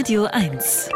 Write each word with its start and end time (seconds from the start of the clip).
Radio 0.00 0.24
1. 0.24 0.88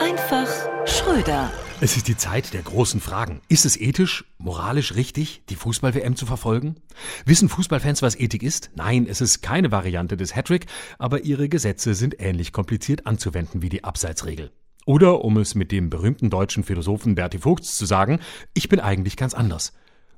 Einfach 0.00 0.46
Schröder. 0.86 1.50
Es 1.80 1.96
ist 1.96 2.06
die 2.06 2.16
Zeit 2.16 2.54
der 2.54 2.62
großen 2.62 3.00
Fragen. 3.00 3.40
Ist 3.48 3.66
es 3.66 3.76
ethisch, 3.76 4.24
moralisch 4.38 4.94
richtig, 4.94 5.42
die 5.48 5.56
Fußball-WM 5.56 6.14
zu 6.14 6.24
verfolgen? 6.24 6.76
Wissen 7.24 7.48
Fußballfans, 7.48 8.00
was 8.00 8.14
Ethik 8.14 8.44
ist? 8.44 8.70
Nein, 8.76 9.08
es 9.10 9.20
ist 9.20 9.42
keine 9.42 9.72
Variante 9.72 10.16
des 10.16 10.36
Hattrick, 10.36 10.66
aber 11.00 11.24
ihre 11.24 11.48
Gesetze 11.48 11.94
sind 11.94 12.20
ähnlich 12.20 12.52
kompliziert 12.52 13.04
anzuwenden 13.04 13.62
wie 13.62 13.68
die 13.68 13.82
Abseitsregel. 13.82 14.52
Oder, 14.86 15.24
um 15.24 15.36
es 15.36 15.56
mit 15.56 15.72
dem 15.72 15.90
berühmten 15.90 16.30
deutschen 16.30 16.62
Philosophen 16.62 17.16
Berti 17.16 17.40
Vogts 17.40 17.76
zu 17.76 17.84
sagen, 17.84 18.20
ich 18.54 18.68
bin 18.68 18.78
eigentlich 18.78 19.16
ganz 19.16 19.34
anders. 19.34 19.72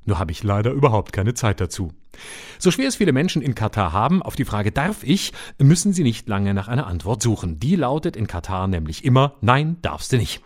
Nur 0.04 0.18
habe 0.18 0.32
ich 0.32 0.42
leider 0.42 0.72
überhaupt 0.72 1.12
keine 1.12 1.34
Zeit 1.34 1.60
dazu. 1.60 1.92
So 2.58 2.70
schwer 2.70 2.88
es 2.88 2.96
viele 2.96 3.12
Menschen 3.12 3.42
in 3.42 3.54
Katar 3.54 3.92
haben, 3.92 4.22
auf 4.22 4.36
die 4.36 4.44
Frage 4.44 4.72
darf 4.72 5.02
ich, 5.02 5.32
müssen 5.58 5.92
sie 5.92 6.02
nicht 6.02 6.28
lange 6.28 6.54
nach 6.54 6.68
einer 6.68 6.86
Antwort 6.86 7.22
suchen. 7.22 7.60
Die 7.60 7.76
lautet 7.76 8.16
in 8.16 8.26
Katar 8.26 8.66
nämlich 8.66 9.04
immer 9.04 9.36
Nein, 9.40 9.76
darfst 9.82 10.12
du 10.12 10.16
nicht. 10.16 10.42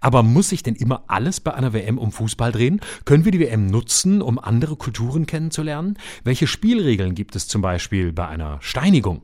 Aber 0.00 0.22
muss 0.22 0.48
sich 0.48 0.62
denn 0.62 0.74
immer 0.74 1.04
alles 1.08 1.40
bei 1.40 1.52
einer 1.52 1.72
WM 1.72 1.98
um 1.98 2.12
Fußball 2.12 2.52
drehen? 2.52 2.80
Können 3.04 3.24
wir 3.24 3.32
die 3.32 3.40
WM 3.40 3.66
nutzen, 3.66 4.22
um 4.22 4.38
andere 4.38 4.76
Kulturen 4.76 5.26
kennenzulernen? 5.26 5.98
Welche 6.24 6.46
Spielregeln 6.46 7.14
gibt 7.14 7.36
es 7.36 7.48
zum 7.48 7.60
Beispiel 7.60 8.12
bei 8.12 8.26
einer 8.26 8.58
Steinigung? 8.62 9.22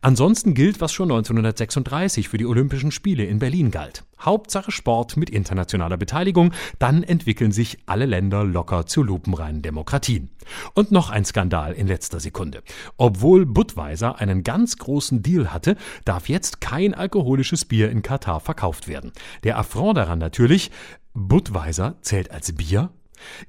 Ansonsten 0.00 0.54
gilt, 0.54 0.80
was 0.80 0.92
schon 0.92 1.10
1936 1.10 2.28
für 2.28 2.38
die 2.38 2.46
Olympischen 2.46 2.90
Spiele 2.90 3.24
in 3.24 3.38
Berlin 3.38 3.70
galt. 3.70 4.04
Hauptsache 4.20 4.70
Sport 4.70 5.16
mit 5.16 5.30
internationaler 5.30 5.96
Beteiligung, 5.96 6.52
dann 6.78 7.02
entwickeln 7.02 7.52
sich 7.52 7.78
alle 7.86 8.06
Länder 8.06 8.44
locker 8.44 8.86
zu 8.86 9.02
lupenreinen 9.02 9.62
Demokratien. 9.62 10.30
Und 10.74 10.92
noch 10.92 11.10
ein 11.10 11.24
Skandal 11.24 11.72
in 11.72 11.88
letzter 11.88 12.20
Sekunde. 12.20 12.62
Obwohl 12.96 13.46
Budweiser 13.46 14.20
einen 14.20 14.44
ganz 14.44 14.78
großen 14.78 15.22
Deal 15.22 15.52
hatte, 15.52 15.76
darf 16.04 16.28
jetzt 16.28 16.60
kein 16.60 16.94
alkoholisches 16.94 17.64
Bier 17.64 17.90
in 17.90 18.02
Katar 18.02 18.40
verkauft 18.40 18.88
werden. 18.88 19.12
Der 19.44 19.58
Affront 19.58 19.96
daran 19.96 20.18
natürlich, 20.18 20.70
Budweiser 21.14 21.96
zählt 22.00 22.30
als 22.30 22.52
Bier 22.52 22.90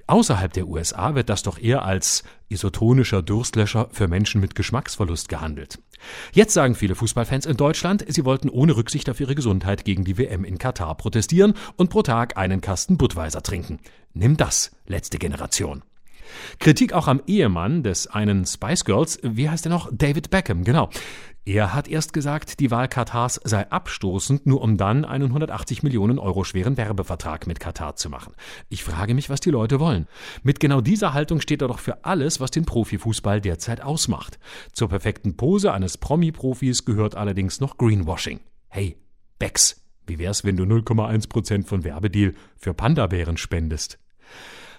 Außerhalb 0.08 0.54
der 0.54 0.68
USA 0.68 1.16
wird 1.16 1.30
das 1.30 1.44
doch 1.44 1.60
eher 1.60 1.84
als 1.84 2.24
isotonischer 2.50 3.22
Durstlöscher 3.22 3.90
für 3.92 4.08
Menschen 4.08 4.42
mit 4.42 4.56
Geschmacksverlust 4.56 5.30
gehandelt. 5.30 5.80
Jetzt 6.34 6.54
sagen 6.54 6.76
viele 6.76 6.96
Fußballfans 6.96 7.46
in 7.46 7.58
Deutschland, 7.58 8.06
sie 8.08 8.26
wollten 8.26 8.50
ohne 8.50 8.76
Rücksicht 8.76 9.10
auf 9.10 9.20
ihre 9.20 9.36
Gesundheit 9.36 9.86
gegen 9.86 10.04
die 10.04 10.18
WM 10.18 10.44
in 10.44 10.58
Katar 10.58 10.96
protestieren 10.96 11.54
und 11.78 11.90
pro 11.90 12.02
Tag 12.02 12.38
einen 12.38 12.62
Kasten 12.62 12.98
Budweiser 12.98 13.42
trinken. 13.42 13.80
Nimm 14.14 14.38
das, 14.38 14.72
letzte 14.86 15.18
Generation. 15.18 15.84
Kritik 16.60 16.94
auch 16.94 17.08
am 17.08 17.22
Ehemann 17.28 17.84
des 17.84 18.08
einen 18.08 18.46
Spice 18.46 18.86
Girls, 18.86 19.20
wie 19.24 19.50
heißt 19.50 19.66
er 19.66 19.72
noch? 19.72 19.90
David 19.92 20.30
Beckham, 20.30 20.64
genau. 20.64 20.90
Er 21.46 21.74
hat 21.74 21.90
erst 21.90 22.14
gesagt, 22.14 22.62
die 22.62 22.72
Wahl 22.72 22.88
Katars 22.88 23.42
sei 23.44 23.70
abstoßend, 23.70 24.46
nur 24.46 24.62
um 24.62 24.78
dann 24.78 25.04
einen 25.04 25.26
180 25.26 25.84
Millionen 25.84 26.18
Euro 26.18 26.46
schweren 26.46 26.78
Werbevertrag 26.78 27.48
mit 27.48 27.60
Katar 27.60 27.98
zu 27.98 28.10
machen. 28.10 28.34
Ich 28.70 28.86
frage 28.86 29.14
mich, 29.14 29.30
was 29.30 29.42
die 29.42 29.50
Leute 29.50 29.82
wollen. 29.82 30.08
Mit 30.44 30.62
genau 30.62 30.80
dieser 30.80 31.14
Haltung 31.14 31.42
steht 31.42 31.62
er 31.62 31.68
doch 31.68 31.80
für 31.80 32.06
alles, 32.06 32.40
was 32.40 32.52
den 32.52 32.64
Profifußball 32.64 33.42
derzeit 33.42 33.82
ausmacht. 33.82 34.40
Zur 34.72 34.88
perfekten 34.88 35.36
Pose 35.36 35.74
eines 35.74 35.98
Promi-Profis 35.98 36.86
gehört 36.86 37.16
allerdings 37.16 37.60
noch 37.60 37.78
Greenwashing. 37.78 38.40
Hey, 38.70 38.96
Becks, 39.38 39.84
wie 40.08 40.20
wär's, 40.20 40.46
wenn 40.46 40.56
du 40.56 40.64
0,1 40.64 41.28
Prozent 41.28 41.68
von 41.68 41.84
Werbedeal 41.84 42.36
für 42.56 42.74
Panda-Bären 42.74 43.36
spendest? 43.36 44.00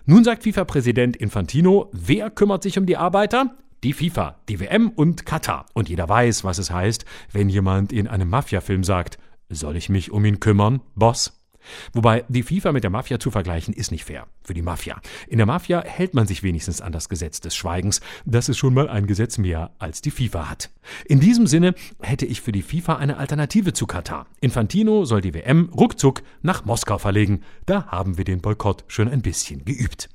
Nun 0.07 0.23
sagt 0.23 0.43
FIFA-Präsident 0.43 1.17
Infantino, 1.17 1.89
wer 1.95 2.29
kümmert 2.29 2.63
sich 2.63 2.77
um 2.79 2.85
die 2.85 2.99
Arbeiter? 2.99 3.57
Die 3.83 3.95
FIFA, 3.95 4.39
die 4.51 4.61
WM 4.61 4.91
und 4.91 5.25
Katar. 5.25 5.65
Und 5.73 5.89
jeder 5.89 6.07
weiß, 6.07 6.45
was 6.45 6.59
es 6.59 6.71
heißt, 6.71 7.07
wenn 7.33 7.49
jemand 7.49 7.91
in 7.91 8.07
einem 8.07 8.29
Mafia-Film 8.29 8.85
sagt, 8.85 9.19
soll 9.49 9.77
ich 9.77 9.89
mich 9.89 10.11
um 10.11 10.27
ihn 10.27 10.41
kümmern, 10.41 10.83
Boss? 10.95 11.44
Wobei 11.93 12.25
die 12.29 12.43
FIFA 12.43 12.73
mit 12.73 12.84
der 12.84 12.91
Mafia 12.91 13.19
zu 13.19 13.31
vergleichen 13.31 13.75
ist 13.75 13.91
nicht 13.91 14.05
fair 14.05 14.27
für 14.42 14.55
die 14.55 14.63
Mafia. 14.63 15.01
In 15.29 15.39
der 15.39 15.47
Mafia 15.47 15.83
hält 15.85 16.14
man 16.14 16.27
sich 16.27 16.42
wenigstens 16.42 16.80
an 16.80 16.92
das 16.92 17.08
Gesetz 17.08 17.41
des 17.41 17.55
Schweigens. 17.55 18.01
Das 18.25 18.48
ist 18.48 18.58
schon 18.58 18.75
mal 18.75 18.89
ein 18.89 19.07
Gesetz 19.07 19.39
mehr 19.39 19.70
als 19.79 20.01
die 20.01 20.11
FIFA 20.11 20.51
hat. 20.51 20.70
In 21.07 21.20
diesem 21.20 21.47
Sinne 21.47 21.75
hätte 22.01 22.27
ich 22.27 22.41
für 22.41 22.52
die 22.52 22.63
FIFA 22.63 22.97
eine 22.97 23.17
Alternative 23.17 23.73
zu 23.73 23.86
Katar. 23.86 24.27
Infantino 24.41 25.05
soll 25.05 25.20
die 25.20 25.35
WM 25.35 25.70
ruckzuck 25.75 26.23
nach 26.42 26.64
Moskau 26.64 26.98
verlegen. 26.98 27.42
Da 27.67 27.86
haben 27.86 28.19
wir 28.19 28.25
den 28.25 28.41
Boykott 28.41 28.85
schon 28.89 29.08
ein 29.08 29.23
bisschen 29.23 29.64
geübt. 29.64 30.08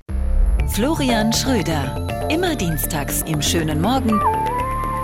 Florian 0.68 1.32
Schröder. 1.32 2.28
Immer 2.30 2.54
dienstags 2.54 3.22
im 3.22 3.42
schönen 3.42 3.80
Morgen 3.80 4.20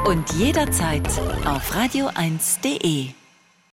und 0.07 0.33
jederzeit 0.35 1.07
auf 1.45 1.75
radio1.de. 1.75 3.26